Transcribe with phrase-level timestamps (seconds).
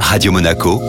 [0.00, 0.80] Radio Monaco,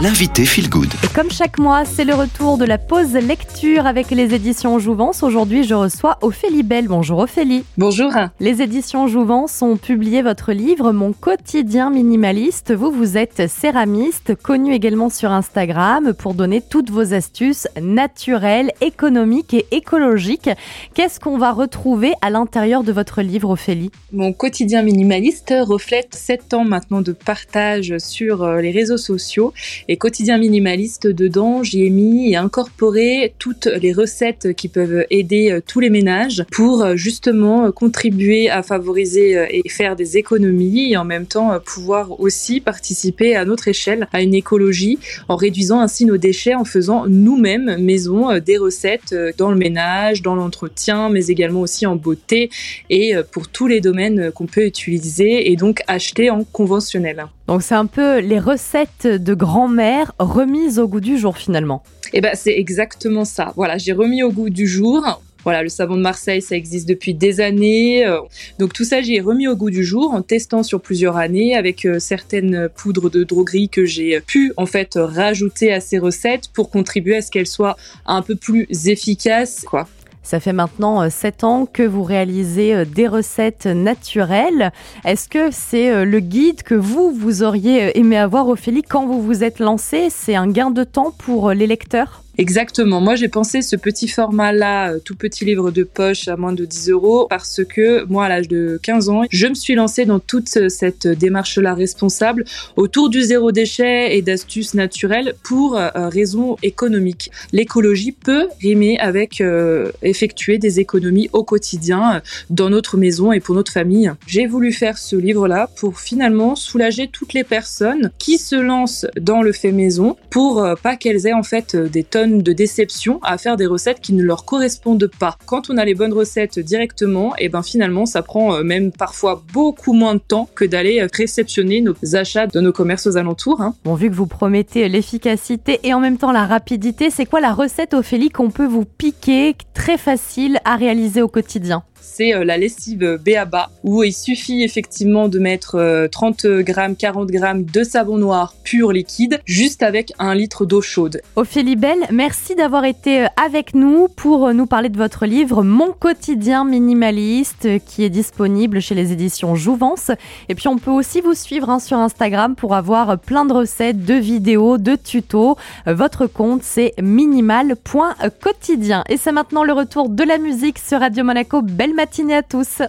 [0.00, 0.92] l'invité Feel Good.
[1.04, 5.22] Et comme chaque mois, c'est le retour de la pause lecture avec les éditions Jouvence.
[5.22, 6.86] Aujourd'hui, je reçois Ophélie Belle.
[6.86, 7.64] Bonjour Ophélie.
[7.78, 8.12] Bonjour.
[8.38, 12.74] Les éditions Jouvence ont publié votre livre Mon quotidien minimaliste.
[12.74, 19.54] Vous, vous êtes céramiste, connu également sur Instagram pour donner toutes vos astuces naturelles, économiques
[19.54, 20.50] et écologiques.
[20.92, 23.90] Qu'est-ce qu'on va retrouver à l'intérieur de votre livre, Ophélie?
[24.12, 29.54] Mon quotidien minimaliste reflète 7 ans maintenant de partage sur euh, les réseaux sociaux
[29.88, 35.50] et quotidien minimaliste dedans, j'y ai mis et incorporé toutes les recettes qui peuvent aider
[35.50, 40.92] euh, tous les ménages pour euh, justement euh, contribuer à favoriser et faire des économies
[40.92, 45.80] et en même temps pouvoir aussi participer à notre échelle à une écologie en réduisant
[45.80, 51.26] ainsi nos déchets en faisant nous-mêmes maison des recettes dans le ménage, dans l'entretien, mais
[51.26, 52.50] également aussi en beauté
[52.90, 57.26] et pour tous les domaines qu'on peut utiliser et donc acheter en conventionnel.
[57.46, 61.82] Donc c'est un peu les recettes de grand-mère remises au goût du jour finalement.
[62.12, 63.52] Eh ben c'est exactement ça.
[63.56, 65.20] Voilà, j'ai remis au goût du jour.
[65.44, 68.04] Voilà, le savon de Marseille, ça existe depuis des années.
[68.04, 68.18] Euh,
[68.58, 71.84] donc tout ça, j'ai remis au goût du jour en testant sur plusieurs années avec
[71.84, 76.68] euh, certaines poudres de droguerie que j'ai pu en fait rajouter à ces recettes pour
[76.68, 79.86] contribuer à ce qu'elles soient un peu plus efficaces, quoi.
[80.26, 84.72] Ça fait maintenant 7 euh, ans que vous réalisez euh, des recettes naturelles.
[85.04, 89.22] Est-ce que c'est euh, le guide que vous, vous auriez aimé avoir, Ophélie, quand vous
[89.22, 92.24] vous êtes lancé C'est un gain de temps pour les lecteurs?
[92.38, 93.00] Exactement.
[93.00, 96.66] Moi, j'ai pensé ce petit format-là, euh, tout petit livre de poche à moins de
[96.66, 100.18] 10 euros, parce que moi, à l'âge de 15 ans, je me suis lancée dans
[100.18, 102.44] toute cette démarche-là responsable
[102.76, 107.30] autour du zéro déchet et d'astuces naturelles pour euh, raisons économiques.
[107.52, 112.20] L'écologie peut rimer avec euh, effectuer des économies au quotidien
[112.50, 114.12] dans notre maison et pour notre famille.
[114.26, 119.40] J'ai voulu faire ce livre-là pour finalement soulager toutes les personnes qui se lancent dans
[119.40, 123.56] le fait maison pour pas qu'elles aient en fait des tonnes de déception à faire
[123.56, 125.36] des recettes qui ne leur correspondent pas.
[125.46, 128.92] Quand on a les bonnes recettes directement, et eh ben finalement ça prend euh, même
[128.92, 133.16] parfois beaucoup moins de temps que d'aller euh, réceptionner nos achats de nos commerces aux
[133.16, 133.60] alentours.
[133.60, 133.74] Hein.
[133.84, 137.52] Bon, vu que vous promettez l'efficacité et en même temps la rapidité, c'est quoi la
[137.52, 141.82] recette Ophélie qu'on peut vous piquer très facile à réaliser au quotidien?
[142.06, 147.30] C'est euh, la lessive BABA où il suffit effectivement de mettre 30 euh, grammes, 40
[147.30, 151.20] grammes de savon noir pur liquide juste avec un litre d'eau chaude.
[151.34, 155.92] Ophélie Belle, merci d'avoir été euh, avec nous pour nous parler de votre livre Mon
[155.92, 160.10] quotidien minimaliste qui est disponible chez les éditions Jouvence.
[160.48, 164.04] Et puis on peut aussi vous suivre hein, sur Instagram pour avoir plein de recettes,
[164.04, 165.56] de vidéos, de tutos.
[165.86, 169.02] Votre compte c'est minimal.quotidien.
[169.08, 171.62] Et c'est maintenant le retour de la musique sur Radio Monaco.
[171.62, 172.82] Belle matinée à tous.